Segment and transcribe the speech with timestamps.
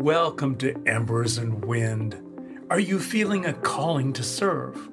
[0.00, 2.16] Welcome to Embers and Wind.
[2.70, 4.88] Are you feeling a calling to serve?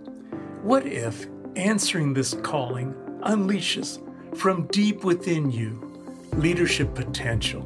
[0.64, 4.02] What if answering this calling unleashes
[4.36, 5.82] from deep within you
[6.34, 7.64] leadership potential?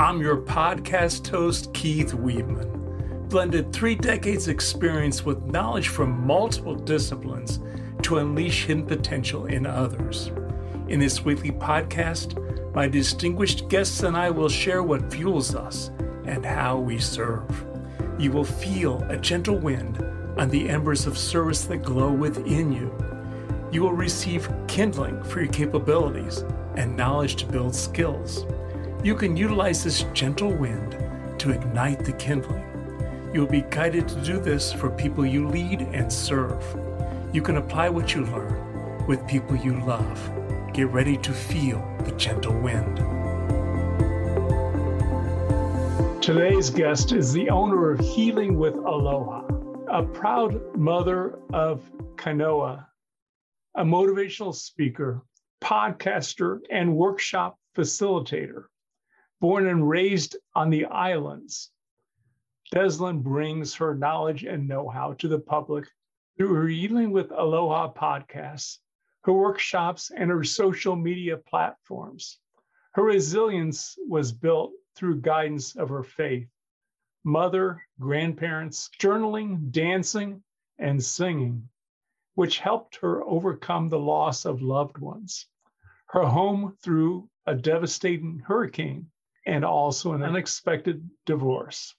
[0.00, 3.28] I'm your podcast host, Keith Weedman.
[3.28, 7.60] Blended three decades experience with knowledge from multiple disciplines
[8.02, 10.32] to unleash hidden potential in others.
[10.88, 15.92] In this weekly podcast, my distinguished guests and I will share what fuels us
[16.26, 17.64] and how we serve.
[18.18, 19.98] You will feel a gentle wind
[20.38, 22.92] on the embers of service that glow within you.
[23.72, 26.44] You will receive kindling for your capabilities
[26.76, 28.46] and knowledge to build skills.
[29.02, 30.92] You can utilize this gentle wind
[31.40, 32.64] to ignite the kindling.
[33.34, 36.64] You will be guided to do this for people you lead and serve.
[37.32, 40.30] You can apply what you learn with people you love.
[40.72, 43.23] Get ready to feel the gentle wind.
[46.24, 49.46] Today's guest is the owner of Healing with Aloha,
[49.90, 51.82] a proud mother of
[52.16, 52.86] Kanoa,
[53.74, 55.20] a motivational speaker,
[55.62, 58.64] podcaster, and workshop facilitator.
[59.42, 61.70] Born and raised on the islands,
[62.74, 65.86] Deslin brings her knowledge and know how to the public
[66.38, 68.78] through her Healing with Aloha podcasts,
[69.24, 72.38] her workshops, and her social media platforms.
[72.92, 76.48] Her resilience was built through guidance of her faith.
[77.24, 80.42] Mother, grandparents, journaling, dancing,
[80.78, 81.68] and singing,
[82.34, 85.46] which helped her overcome the loss of loved ones.
[86.06, 89.10] Her home through a devastating hurricane
[89.46, 91.94] and also an unexpected divorce.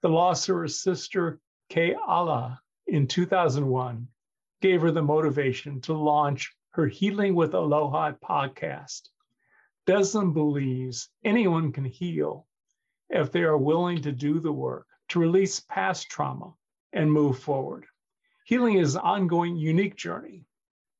[0.00, 4.08] The loss of her sister, Keala, in 2001
[4.60, 9.08] gave her the motivation to launch her Healing with Aloha podcast
[9.84, 12.46] Deslyn believes anyone can heal
[13.10, 16.54] if they are willing to do the work to release past trauma
[16.92, 17.86] and move forward.
[18.44, 20.44] Healing is an ongoing, unique journey.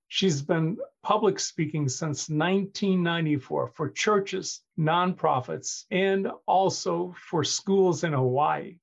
[0.09, 8.79] She's been public speaking since 1994 for churches, nonprofits, and also for schools in Hawaii.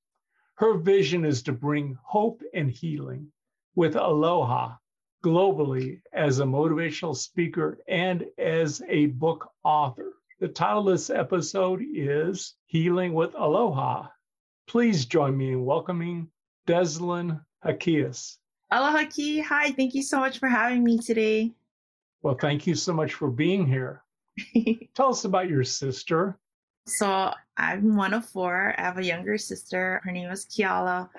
[0.55, 3.31] Her vision is to bring hope and healing
[3.75, 4.77] with aloha
[5.23, 10.13] globally as a motivational speaker and as a book author.
[10.39, 14.07] The title of this episode is Healing with Aloha.
[14.67, 16.29] Please join me in welcoming
[16.67, 18.37] Deslin Hakias.
[18.71, 19.39] Aloha Ki.
[19.41, 21.51] Hi, thank you so much for having me today.
[22.21, 24.03] Well, thank you so much for being here.
[24.95, 26.37] Tell us about your sister.
[26.85, 28.73] So, I'm one of four.
[28.77, 30.01] I have a younger sister.
[30.03, 31.09] Her name is Keala,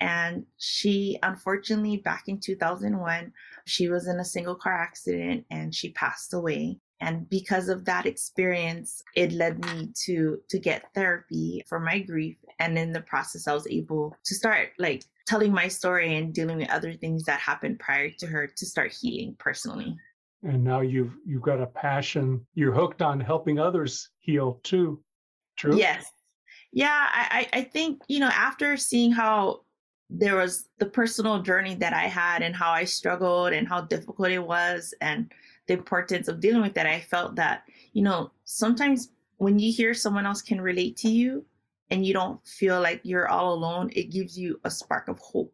[0.00, 3.32] and she, unfortunately, back in 2001,
[3.66, 6.78] she was in a single car accident and she passed away.
[7.00, 12.36] And because of that experience, it led me to to get therapy for my grief.
[12.58, 16.58] And in the process, I was able to start like telling my story and dealing
[16.58, 19.96] with other things that happened prior to her to start healing personally.
[20.42, 22.44] And now you've you've got a passion.
[22.54, 25.00] You're hooked on helping others heal too.
[25.58, 25.76] True.
[25.76, 26.10] Yes.
[26.72, 29.62] Yeah, I I think you know after seeing how
[30.10, 34.30] there was the personal journey that I had and how I struggled and how difficult
[34.30, 35.30] it was and
[35.66, 36.86] the importance of dealing with that.
[36.86, 41.44] I felt that, you know, sometimes when you hear someone else can relate to you
[41.90, 45.52] and you don't feel like you're all alone, it gives you a spark of hope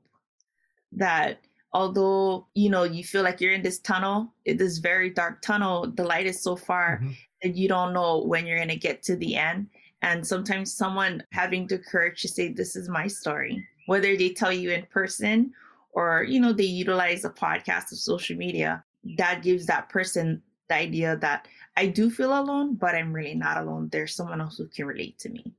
[0.92, 1.40] that
[1.72, 6.04] although, you know, you feel like you're in this tunnel, this very dark tunnel, the
[6.04, 7.10] light is so far mm-hmm.
[7.42, 9.66] that you don't know when you're going to get to the end.
[10.04, 14.52] And sometimes someone having the courage to say, This is my story whether they tell
[14.52, 15.52] you in person
[15.92, 18.82] or you know they utilize a podcast of social media
[19.16, 23.58] that gives that person the idea that i do feel alone but i'm really not
[23.58, 23.88] alone.
[23.92, 25.52] There's someone else who can relate to me.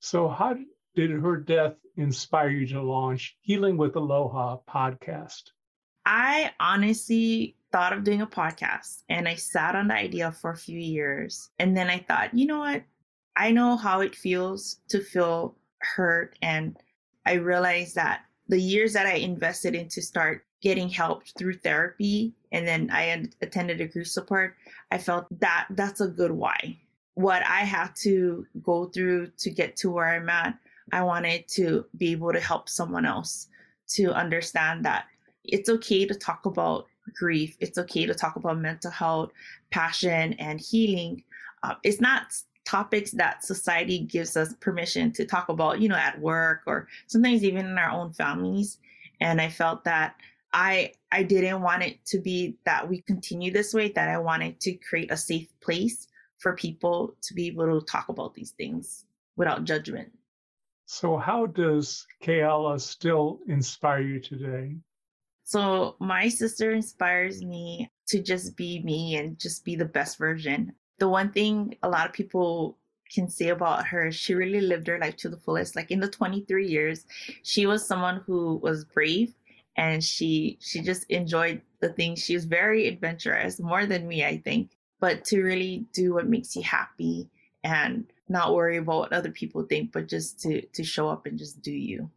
[0.00, 0.56] So how
[0.94, 5.50] did her death inspire you to launch healing with aloha podcast?
[6.04, 10.56] I honestly thought of doing a podcast and i sat on the idea for a
[10.56, 12.82] few years and then i thought you know what
[13.36, 16.76] i know how it feels to feel hurt and
[17.26, 22.32] I realized that the years that I invested in to start getting help through therapy
[22.52, 24.54] and then I attended a group support,
[24.92, 26.78] I felt that that's a good why.
[27.14, 30.56] What I had to go through to get to where I'm at,
[30.92, 33.48] I wanted to be able to help someone else
[33.88, 35.06] to understand that
[35.42, 37.56] it's okay to talk about grief.
[37.60, 39.32] It's okay to talk about mental health,
[39.70, 41.24] passion, and healing.
[41.64, 42.32] Uh, it's not
[42.66, 47.42] topics that society gives us permission to talk about, you know, at work or sometimes
[47.44, 48.78] even in our own families.
[49.20, 50.16] And I felt that
[50.52, 54.60] I I didn't want it to be that we continue this way, that I wanted
[54.60, 56.08] to create a safe place
[56.38, 59.04] for people to be able to talk about these things
[59.36, 60.12] without judgment.
[60.86, 64.76] So, how does Keala still inspire you today?
[65.44, 70.74] So, my sister inspires me to just be me and just be the best version.
[70.98, 72.78] The one thing a lot of people
[73.12, 75.76] can say about her, she really lived her life to the fullest.
[75.76, 77.06] Like in the 23 years,
[77.42, 79.34] she was someone who was brave
[79.76, 82.24] and she she just enjoyed the things.
[82.24, 84.70] She was very adventurous, more than me, I think.
[85.00, 87.28] But to really do what makes you happy
[87.62, 91.38] and not worry about what other people think, but just to to show up and
[91.38, 92.10] just do you.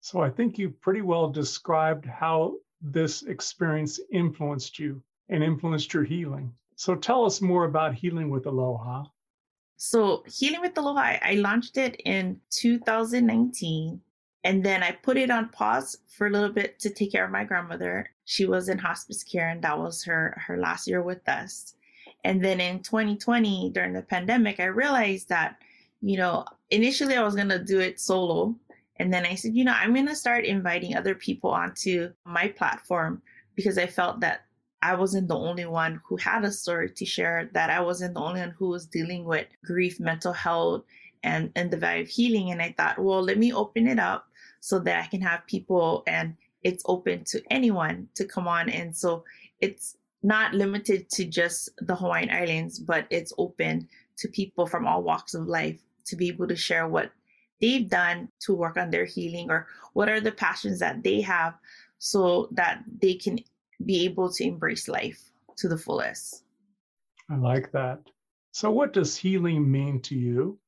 [0.00, 6.04] So I think you pretty well described how this experience influenced you and influenced your
[6.04, 6.52] healing.
[6.76, 9.04] So tell us more about healing with Aloha.
[9.76, 14.00] So healing with Aloha, I launched it in 2019
[14.44, 17.30] and then I put it on pause for a little bit to take care of
[17.30, 18.10] my grandmother.
[18.24, 21.74] She was in hospice care and that was her her last year with us.
[22.24, 25.56] And then in 2020, during the pandemic, I realized that,
[26.00, 28.54] you know, initially I was going to do it solo.
[28.96, 32.48] And then I said, you know, I'm going to start inviting other people onto my
[32.48, 33.20] platform
[33.54, 34.46] because I felt that
[34.84, 38.20] I wasn't the only one who had a story to share, that I wasn't the
[38.20, 40.84] only one who was dealing with grief, mental health,
[41.22, 42.50] and, and the value of healing.
[42.50, 44.28] And I thought, well, let me open it up
[44.60, 48.68] so that I can have people and it's open to anyone to come on.
[48.68, 49.24] And so
[49.58, 53.88] it's not limited to just the Hawaiian Islands, but it's open
[54.18, 57.10] to people from all walks of life to be able to share what
[57.58, 61.54] they've done to work on their healing or what are the passions that they have
[61.98, 63.38] so that they can
[63.84, 66.44] be able to embrace life to the fullest.
[67.30, 68.00] I like that.
[68.52, 70.58] So what does healing mean to you?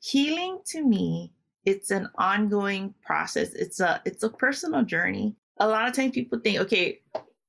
[0.00, 1.32] Healing to me,
[1.64, 3.54] it's an ongoing process.
[3.54, 5.36] It's a it's a personal journey.
[5.58, 7.00] A lot of times people think, okay,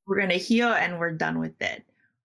[0.05, 1.83] we're going to heal and we're done with it.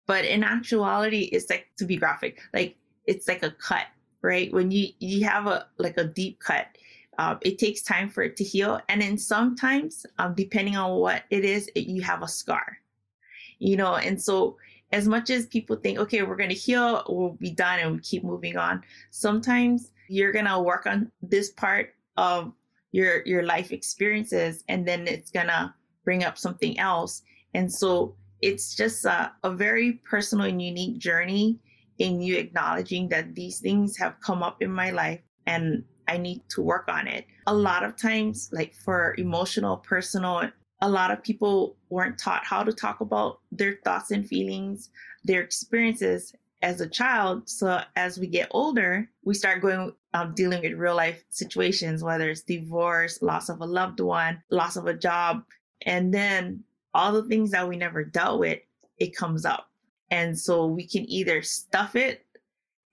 [0.07, 2.77] But in actuality, it's like to be graphic, like
[3.07, 3.87] it's like a cut,
[4.23, 4.53] right?
[4.53, 6.67] When you you have a like a deep cut,
[7.19, 11.25] uh, it takes time for it to heal, and then sometimes, um, depending on what
[11.31, 12.79] it is, it, you have a scar,
[13.59, 13.97] you know.
[13.97, 14.57] And so,
[14.93, 18.25] as much as people think, okay, we're gonna heal, we'll be done, and we keep
[18.25, 18.83] moving on.
[19.11, 22.53] Sometimes you're gonna work on this part of
[22.93, 25.75] your your life experiences, and then it's gonna
[26.05, 27.23] bring up something else
[27.57, 31.59] and so it's just a, a very personal and unique journey
[31.99, 36.43] in you acknowledging that these things have come up in my life and I need
[36.51, 37.27] to work on it.
[37.47, 40.51] A lot of times, like for emotional, personal,
[40.81, 44.91] a lot of people weren't taught how to talk about their thoughts and feelings,
[45.25, 47.49] their experiences as a child.
[47.49, 52.31] So as we get older, we start going um, dealing with real life situations, whether
[52.31, 55.45] it's divorce, loss of a loved one, loss of a job,
[55.83, 56.65] and then
[56.95, 58.61] all the things that we never dealt with,
[58.99, 59.71] it comes up.
[60.11, 62.25] And so we can either stuff it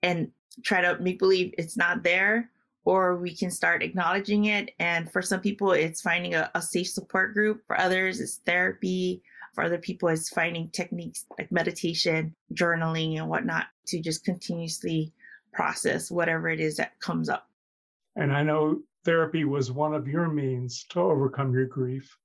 [0.02, 0.30] and
[0.62, 2.50] try to make believe it's not there,
[2.84, 4.70] or we can start acknowledging it.
[4.78, 7.62] And for some people, it's finding a, a safe support group.
[7.66, 9.22] For others, it's therapy.
[9.54, 15.12] For other people, it's finding techniques like meditation, journaling, and whatnot to just continuously
[15.52, 17.48] process whatever it is that comes up.
[18.16, 22.16] And I know therapy was one of your means to overcome your grief.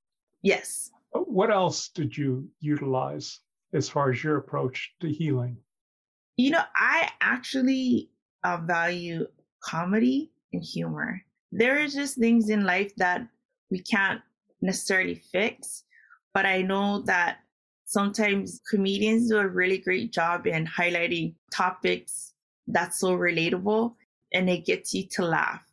[0.41, 0.91] Yes.
[1.11, 3.39] What else did you utilize
[3.73, 5.57] as far as your approach to healing?
[6.37, 8.09] You know, I actually
[8.43, 9.27] uh, value
[9.61, 11.21] comedy and humor.
[11.51, 13.27] There are just things in life that
[13.71, 14.21] we can't
[14.61, 15.83] necessarily fix,
[16.33, 17.39] but I know that
[17.85, 22.33] sometimes comedians do a really great job in highlighting topics
[22.67, 23.95] that's so relatable
[24.31, 25.63] and it gets you to laugh.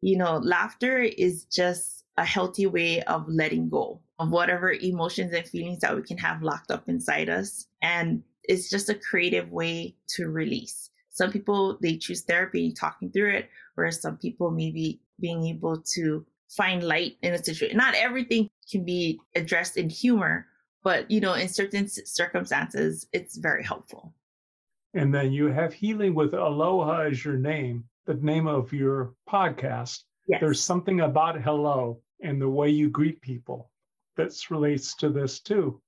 [0.00, 5.46] You know, laughter is just a healthy way of letting go of whatever emotions and
[5.46, 7.66] feelings that we can have locked up inside us.
[7.82, 10.90] And it's just a creative way to release.
[11.20, 16.24] Some people, they choose therapy, talking through it, whereas some people maybe being able to
[16.48, 17.76] find light in a situation.
[17.76, 20.46] Not everything can be addressed in humor,
[20.82, 24.14] but you know, in certain circumstances, it's very helpful.
[24.94, 30.04] And then you have healing with Aloha as your name, the name of your podcast.
[30.26, 30.40] Yes.
[30.40, 33.70] There's something about hello and the way you greet people
[34.16, 35.82] that relates to this too.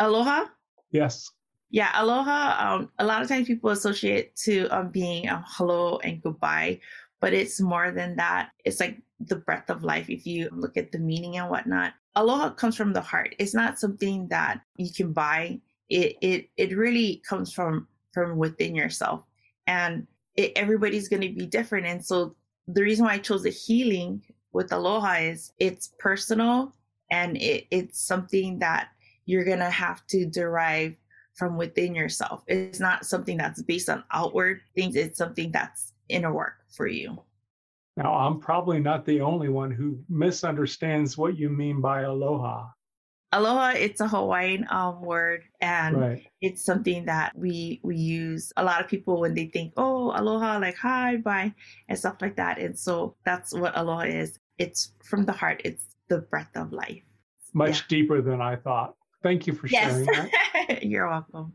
[0.00, 0.46] Aloha?
[0.90, 1.30] Yes.
[1.74, 2.54] Yeah, aloha.
[2.64, 6.78] Um, a lot of times people associate to um, being a hello and goodbye,
[7.20, 8.50] but it's more than that.
[8.64, 10.08] It's like the breath of life.
[10.08, 13.34] If you look at the meaning and whatnot, aloha comes from the heart.
[13.40, 15.60] It's not something that you can buy.
[15.88, 19.24] It it it really comes from from within yourself,
[19.66, 21.86] and it, everybody's going to be different.
[21.86, 22.36] And so
[22.68, 26.72] the reason why I chose the healing with aloha is it's personal
[27.10, 28.90] and it, it's something that
[29.26, 30.94] you're going to have to derive
[31.34, 32.44] from within yourself.
[32.46, 37.22] It's not something that's based on outward things, it's something that's inner work for you.
[37.96, 42.66] Now, I'm probably not the only one who misunderstands what you mean by aloha.
[43.32, 46.26] Aloha, it's a Hawaiian um, word, and Right.
[46.40, 48.52] it's something that we we use.
[48.56, 51.52] A lot of people when they think, "Oh, aloha," like "hi, bye,"
[51.88, 52.58] and stuff like that.
[52.58, 54.38] And so that's what aloha is.
[54.58, 55.62] It's from the heart.
[55.64, 57.02] It's the breath of life.
[57.54, 58.94] Much deeper than I thought.
[59.24, 60.30] Thank you for sharing that.
[60.94, 61.52] You're welcome.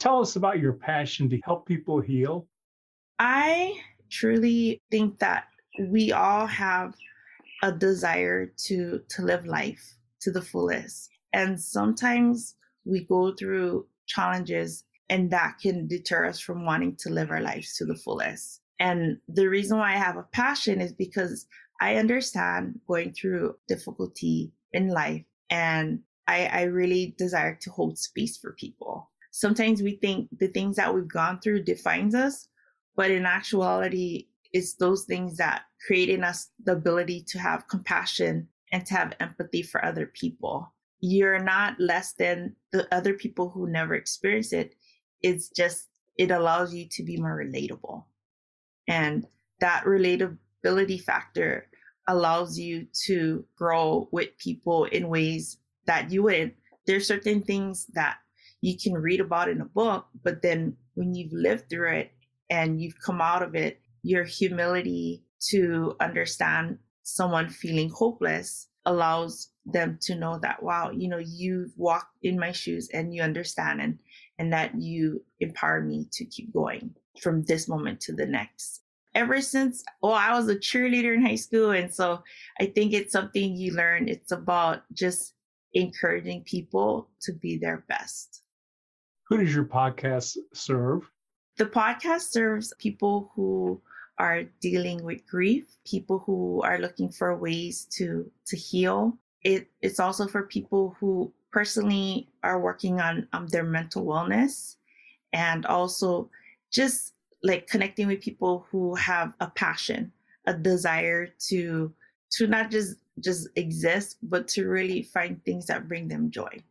[0.00, 2.48] Tell us about your passion to help people heal.
[3.20, 3.78] I
[4.10, 5.44] truly think that
[5.78, 6.96] we all have
[7.62, 9.84] a desire to to live life
[10.22, 11.10] to the fullest.
[11.32, 17.30] And sometimes we go through challenges and that can deter us from wanting to live
[17.30, 18.62] our lives to the fullest.
[18.80, 21.46] And the reason why I have a passion is because
[21.80, 28.36] I understand going through difficulty in life and I, I really desire to hold space
[28.36, 29.10] for people.
[29.30, 32.48] Sometimes we think the things that we've gone through defines us,
[32.96, 38.48] but in actuality, it's those things that create in us the ability to have compassion
[38.72, 40.72] and to have empathy for other people.
[41.00, 44.74] You're not less than the other people who never experience it.
[45.22, 48.04] It's just, it allows you to be more relatable.
[48.88, 49.26] And
[49.60, 51.68] that relatability factor
[52.06, 56.54] allows you to grow with people in ways that you wouldn't.
[56.86, 58.18] There's certain things that
[58.60, 62.12] you can read about in a book, but then when you've lived through it
[62.50, 69.98] and you've come out of it, your humility to understand someone feeling hopeless allows them
[70.00, 73.98] to know that wow you know you've walked in my shoes and you understand and
[74.38, 78.82] and that you empower me to keep going from this moment to the next
[79.14, 82.22] ever since well i was a cheerleader in high school and so
[82.60, 85.34] i think it's something you learn it's about just
[85.74, 88.42] encouraging people to be their best
[89.28, 91.10] Who does your podcast serve?
[91.56, 93.80] the podcast serves people who
[94.18, 99.18] are dealing with grief, people who are looking for ways to to heal.
[99.42, 104.76] It it's also for people who personally are working on um, their mental wellness
[105.32, 106.30] and also
[106.70, 110.12] just like connecting with people who have a passion,
[110.46, 111.92] a desire to
[112.32, 116.62] to not just just exist, but to really find things that bring them joy.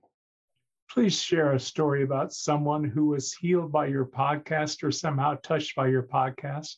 [0.90, 5.76] Please share a story about someone who was healed by your podcast or somehow touched
[5.76, 6.76] by your podcast.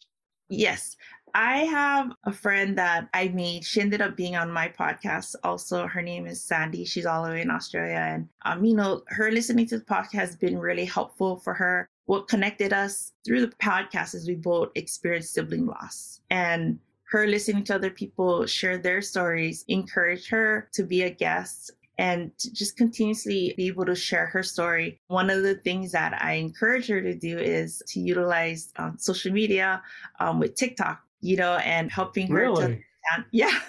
[0.49, 0.95] Yes.
[1.33, 3.65] I have a friend that I made.
[3.65, 5.35] She ended up being on my podcast.
[5.43, 6.85] Also, her name is Sandy.
[6.85, 7.97] She's all the way in Australia.
[7.97, 11.89] And, um, you know, her listening to the podcast has been really helpful for her.
[12.05, 16.21] What connected us through the podcast is we both experienced sibling loss.
[16.29, 16.79] And
[17.11, 22.37] her listening to other people share their stories encouraged her to be a guest and
[22.37, 24.99] to just continuously be able to share her story.
[25.07, 29.31] One of the things that I encourage her to do is to utilize um, social
[29.31, 29.81] media
[30.19, 32.63] um, with TikTok, you know, and helping her to Really?
[32.63, 33.25] understand.
[33.31, 33.59] Yeah.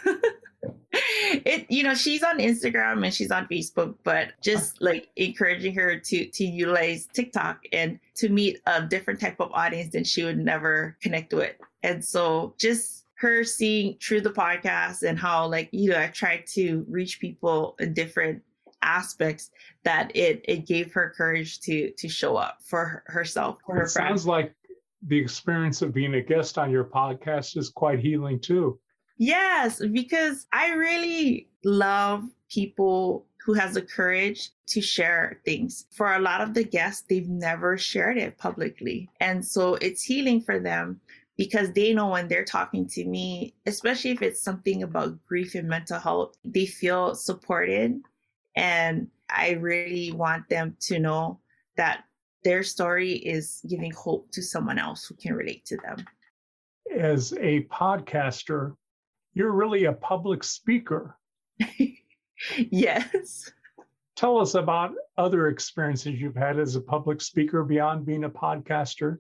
[1.45, 5.99] it you know she's on instagram and she's on facebook but just like encouraging her
[5.99, 10.39] to to utilize tiktok and to meet a different type of audience than she would
[10.39, 15.91] never connect with and so just her seeing through the podcast and how like you
[15.91, 18.43] know i tried to reach people in different
[18.83, 19.51] aspects
[19.85, 23.89] that it it gave her courage to to show up for herself for her It
[23.89, 24.55] sounds like
[25.07, 28.79] the experience of being a guest on your podcast is quite healing too.
[29.19, 35.87] Yes, because I really love people who has the courage to share things.
[35.93, 39.09] For a lot of the guests, they've never shared it publicly.
[39.21, 41.01] And so it's healing for them
[41.37, 45.69] because they know when they're talking to me, especially if it's something about grief and
[45.69, 48.01] mental health, they feel supported.
[48.57, 51.41] And I really want them to know
[51.77, 52.05] that
[52.43, 56.05] their story is giving hope to someone else who can relate to them.
[56.97, 58.75] As a podcaster,
[59.35, 61.19] you're really a public speaker.
[62.57, 63.51] yes.
[64.15, 69.19] Tell us about other experiences you've had as a public speaker beyond being a podcaster.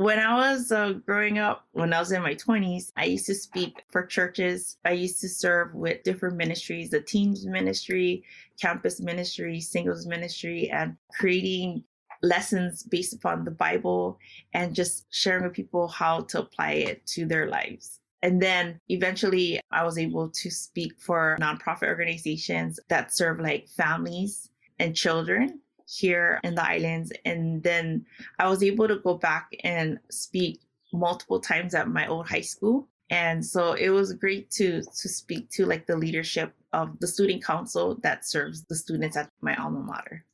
[0.00, 3.34] When I was uh, growing up, when I was in my 20s, I used to
[3.34, 4.78] speak for churches.
[4.86, 8.24] I used to serve with different ministries the teens ministry,
[8.58, 11.84] campus ministry, singles ministry, and creating
[12.22, 14.18] lessons based upon the Bible
[14.54, 18.00] and just sharing with people how to apply it to their lives.
[18.22, 24.48] And then eventually I was able to speak for nonprofit organizations that serve like families
[24.78, 27.12] and children here in the islands.
[27.24, 28.06] And then
[28.38, 30.60] I was able to go back and speak
[30.92, 32.88] multiple times at my old high school.
[33.10, 37.44] And so it was great to to speak to like the leadership of the student
[37.44, 40.24] council that serves the students at my alma mater.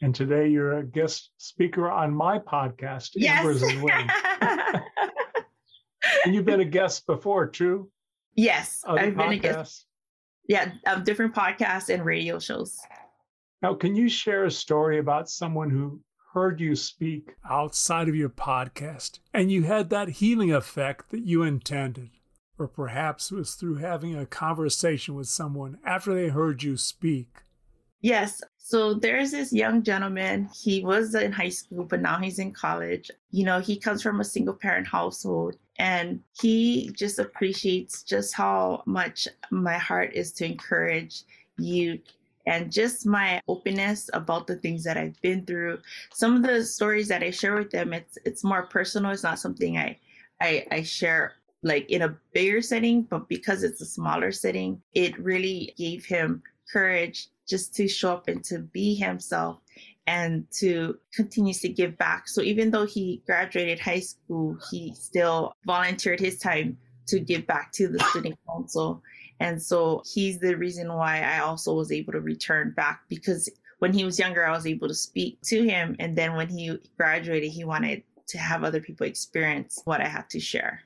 [0.00, 3.40] And today you're a guest speaker on my podcast, Yes.
[3.40, 4.10] Embers of Wind.
[6.24, 7.90] and you've been a guest before too.
[8.36, 9.86] Yes, Other I've been a guest.
[10.48, 12.78] Yeah, of different podcasts and radio shows.
[13.60, 16.00] Now, can you share a story about someone who
[16.32, 21.42] heard you speak outside of your podcast and you had that healing effect that you
[21.42, 22.10] intended?
[22.56, 27.42] Or perhaps it was through having a conversation with someone after they heard you speak.
[28.00, 28.42] Yes.
[28.58, 30.48] So there's this young gentleman.
[30.54, 33.10] He was in high school, but now he's in college.
[33.32, 38.84] You know, he comes from a single parent household and he just appreciates just how
[38.86, 41.24] much my heart is to encourage
[41.56, 42.02] youth
[42.48, 45.78] and just my openness about the things that I've been through.
[46.14, 49.12] Some of the stories that I share with them, it's it's more personal.
[49.12, 49.98] It's not something I
[50.40, 55.18] I, I share like in a bigger setting, but because it's a smaller setting, it
[55.18, 59.58] really gave him courage just to show up and to be himself
[60.06, 62.28] and to continuously give back.
[62.28, 66.78] So even though he graduated high school, he still volunteered his time
[67.08, 69.02] to give back to the student council.
[69.40, 73.92] And so he's the reason why I also was able to return back because when
[73.92, 75.94] he was younger, I was able to speak to him.
[75.98, 80.28] And then when he graduated, he wanted to have other people experience what I had
[80.30, 80.82] to share.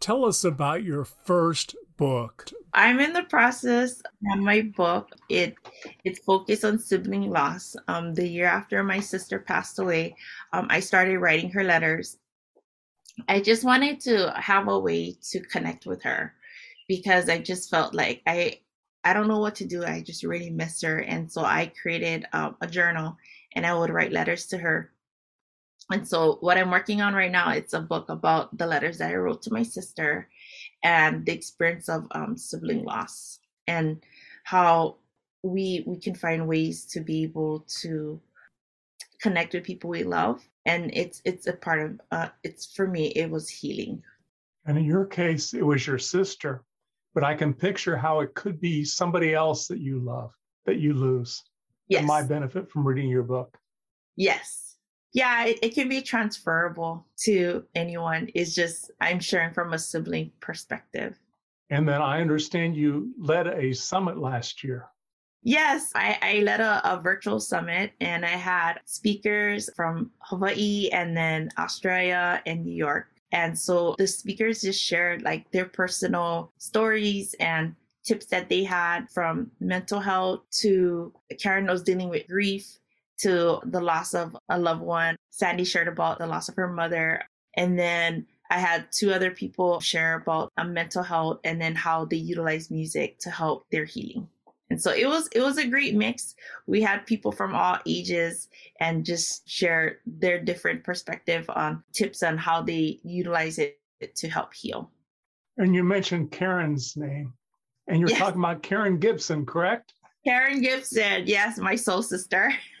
[0.00, 2.50] Tell us about your first book.
[2.74, 5.10] I'm in the process of my book.
[5.28, 5.54] It
[6.02, 7.76] it's focused on sibling loss.
[7.86, 10.16] Um, the year after my sister passed away,
[10.52, 12.18] um, I started writing her letters.
[13.28, 16.34] I just wanted to have a way to connect with her
[16.92, 18.60] because I just felt like I
[19.04, 19.84] I don't know what to do.
[19.84, 23.16] I just really miss her, and so I created um, a journal
[23.54, 24.92] and I would write letters to her.
[25.90, 29.10] And so what I'm working on right now, it's a book about the letters that
[29.10, 30.28] I wrote to my sister
[30.82, 34.02] and the experience of um, sibling loss and
[34.44, 34.98] how
[35.42, 38.20] we we can find ways to be able to
[39.20, 43.06] connect with people we love and it's it's a part of uh, it's for me
[43.16, 44.02] it was healing
[44.66, 46.64] And in your case, it was your sister,
[47.14, 50.30] but I can picture how it could be somebody else that you love
[50.66, 51.42] that you lose.
[51.88, 53.56] yes my benefit from reading your book.
[54.16, 54.76] yes
[55.12, 60.30] yeah it, it can be transferable to anyone it's just i'm sharing from a sibling
[60.40, 61.18] perspective
[61.70, 64.88] And then I understand you led a summit last year.
[65.42, 71.16] Yes, I, I led a, a virtual summit and I had speakers from Hawaii and
[71.16, 73.08] then Australia and New York.
[73.32, 79.10] And so the speakers just shared like their personal stories and tips that they had
[79.10, 82.78] from mental health to Karen was dealing with grief
[83.18, 85.16] to the loss of a loved one.
[85.30, 87.22] Sandy shared about the loss of her mother.
[87.56, 92.04] And then I had two other people share about uh, mental health and then how
[92.04, 94.28] they utilize music to help their healing.
[94.72, 96.34] And so it was it was a great mix.
[96.66, 98.48] We had people from all ages
[98.80, 103.78] and just share their different perspective on tips on how they utilize it
[104.14, 104.90] to help heal.
[105.58, 107.34] And you mentioned Karen's name.
[107.86, 108.18] And you're Yes.
[108.18, 109.92] talking about Karen Gibson, correct?
[110.24, 112.50] Karen Gibson, yes, my soul sister.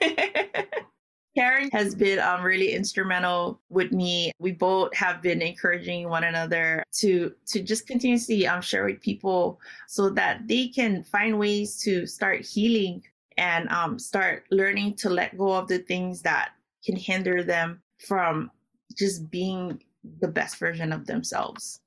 [1.34, 4.32] Karen has been um, really instrumental with me.
[4.38, 9.60] We both have been encouraging one another to to just continuously um, share with people
[9.88, 13.02] so that they can find ways to start healing
[13.38, 16.50] and um, start learning to let go of the things that
[16.84, 18.50] can hinder them from
[18.96, 19.82] just being
[20.20, 21.80] the best version of themselves.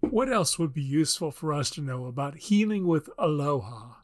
[0.00, 3.94] What else would be useful for us to know about healing with aloha?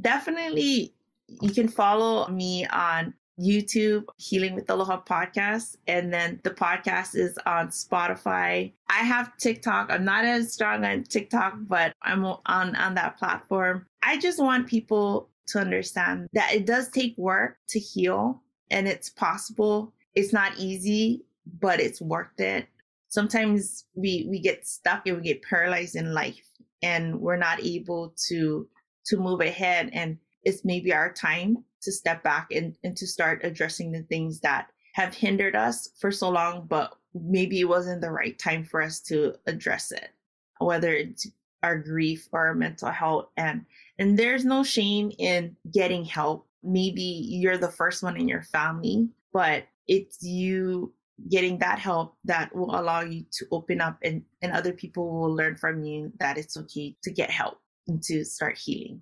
[0.00, 0.94] definitely
[1.40, 5.76] you can follow me on YouTube, Healing with Aloha podcast.
[5.86, 8.72] And then the podcast is on Spotify.
[8.88, 9.90] I have TikTok.
[9.90, 13.86] I'm not as strong on TikTok, but I'm on, on that platform.
[14.02, 19.10] I just want people to understand that it does take work to heal and it's
[19.10, 19.92] possible.
[20.14, 21.24] It's not easy,
[21.60, 22.66] but it's worth it.
[23.08, 26.48] Sometimes we, we get stuck and we get paralyzed in life
[26.82, 28.68] and we're not able to
[29.06, 33.40] to move ahead and it's maybe our time to step back and, and to start
[33.44, 38.10] addressing the things that have hindered us for so long but maybe it wasn't the
[38.10, 40.10] right time for us to address it
[40.58, 41.26] whether it's
[41.62, 43.64] our grief or our mental health and
[43.98, 49.08] and there's no shame in getting help maybe you're the first one in your family
[49.32, 50.92] but it's you
[51.30, 55.34] getting that help that will allow you to open up and and other people will
[55.34, 59.00] learn from you that it's okay to get help and to start healing.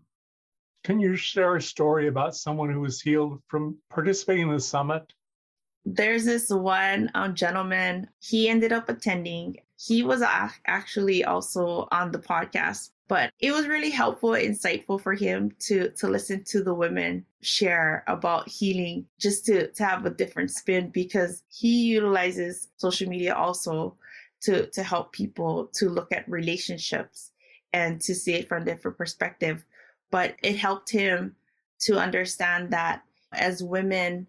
[0.85, 5.13] Can you share a story about someone who was healed from participating in the summit?
[5.85, 9.59] There's this one um, gentleman, he ended up attending.
[9.77, 15.15] He was a- actually also on the podcast, but it was really helpful, insightful for
[15.15, 20.11] him to to listen to the women share about healing, just to, to have a
[20.11, 23.97] different spin because he utilizes social media also
[24.43, 27.33] to to help people to look at relationships
[27.73, 29.65] and to see it from different perspective.
[30.13, 31.35] But it helped him
[31.81, 34.29] to understand that as women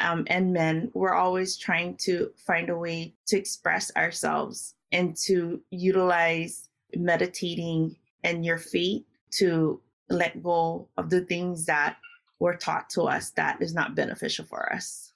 [0.00, 5.60] um, and men, we're always trying to find a way to express ourselves and to
[5.70, 11.98] utilize meditating and your faith to let go of the things that
[12.38, 15.12] were taught to us that is not beneficial for us.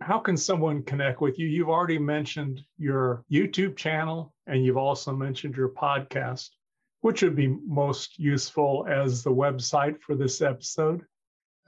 [0.00, 1.46] How can someone connect with you?
[1.46, 6.50] You've already mentioned your YouTube channel and you've also mentioned your podcast.
[7.00, 11.04] Which would be most useful as the website for this episode?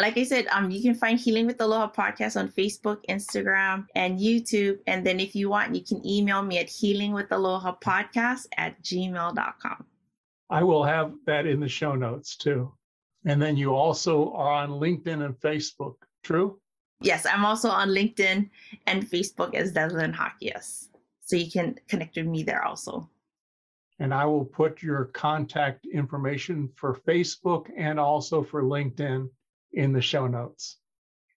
[0.03, 4.19] like I said, um, you can find Healing with Aloha podcast on Facebook, Instagram, and
[4.19, 4.79] YouTube.
[4.89, 7.79] And then if you want, you can email me at healingwithaloha
[8.59, 9.85] at gmail.com.
[10.51, 12.73] I will have that in the show notes too.
[13.25, 16.59] And then you also are on LinkedIn and Facebook, true?
[17.01, 18.51] Yes, I'm also on LinkedIn
[18.89, 20.89] and Facebook as Deslyn Hakias.
[21.21, 23.09] So you can connect with me there also.
[24.03, 29.29] And I will put your contact information for Facebook and also for LinkedIn
[29.75, 30.79] in the show notes.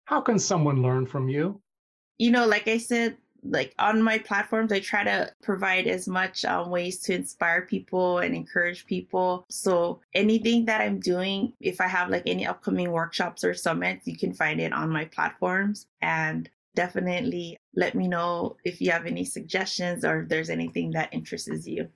[0.05, 1.61] How can someone learn from you?
[2.17, 6.43] You know, like I said, like on my platforms, I try to provide as much
[6.43, 9.45] um, ways to inspire people and encourage people.
[9.51, 14.17] So anything that I'm doing, if I have like any upcoming workshops or summits, you
[14.17, 15.85] can find it on my platforms.
[16.01, 21.13] And definitely let me know if you have any suggestions or if there's anything that
[21.13, 21.89] interests you.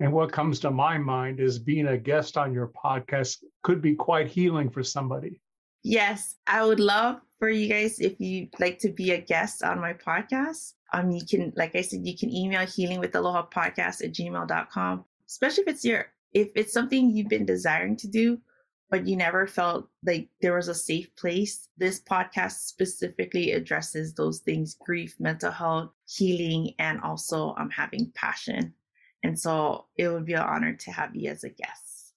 [0.00, 3.94] And what comes to my mind is being a guest on your podcast could be
[3.94, 5.42] quite healing for somebody.
[5.82, 9.78] Yes, I would love for you guys if you'd like to be a guest on
[9.78, 10.72] my podcast.
[10.94, 15.04] Um, you can, like I said, you can email healing with aloha podcast at gmail.com,
[15.28, 18.38] especially if it's your if it's something you've been desiring to do,
[18.88, 21.68] but you never felt like there was a safe place.
[21.76, 28.74] This podcast specifically addresses those things grief, mental health, healing, and also um having passion.
[29.22, 32.14] And so it would be an honor to have you as a guest.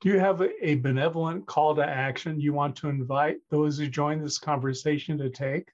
[0.00, 4.22] Do you have a, benevolent call to action you want to invite those who join
[4.22, 5.72] this conversation to take?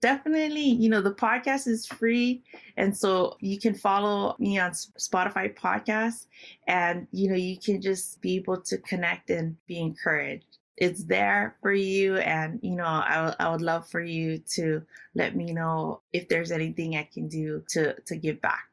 [0.00, 0.60] Definitely.
[0.60, 2.44] You know, the podcast is free.
[2.76, 6.26] And so you can follow me on Spotify podcast
[6.68, 10.58] and, you know, you can just be able to connect and be encouraged.
[10.76, 12.18] It's there for you.
[12.18, 14.82] And, you know, I, I would love for you to
[15.16, 18.68] let me know if there's anything I can do to, to give back.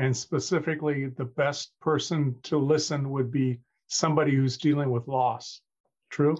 [0.00, 5.60] And specifically, the best person to listen would be somebody who's dealing with loss.
[6.08, 6.38] True?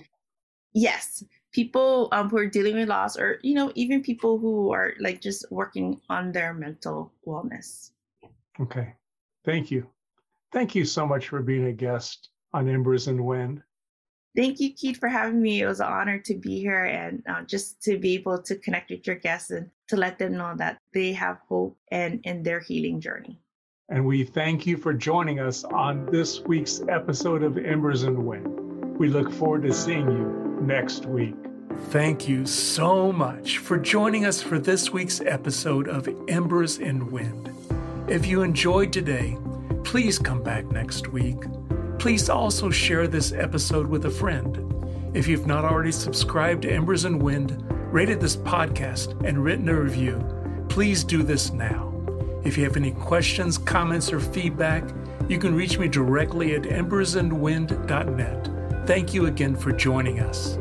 [0.72, 1.22] Yes.
[1.52, 5.20] People um, who are dealing with loss, or, you know, even people who are like
[5.20, 7.90] just working on their mental wellness.
[8.60, 8.94] Okay.
[9.44, 9.86] Thank you.
[10.52, 13.62] Thank you so much for being a guest on Embers and Wind.
[14.34, 15.60] Thank you, Keith, for having me.
[15.60, 18.90] It was an honor to be here and uh, just to be able to connect
[18.90, 22.60] with your guests and to let them know that they have hope and in their
[22.60, 23.38] healing journey
[23.90, 28.96] and we thank you for joining us on this week's episode of Embers and Wind.
[28.96, 31.34] We look forward to seeing you next week.
[31.88, 37.50] Thank you so much for joining us for this week's episode of Embers and Wind.
[38.08, 39.36] If you enjoyed today,
[39.82, 41.42] please come back next week.
[41.98, 44.66] Please also share this episode with a friend.
[45.14, 47.60] If you've not already subscribed to Embers and Wind,
[47.92, 50.24] rated this podcast, and written a review,
[50.68, 51.89] please do this now.
[52.44, 54.84] If you have any questions, comments, or feedback,
[55.28, 58.86] you can reach me directly at embersandwind.net.
[58.86, 60.58] Thank you again for joining us.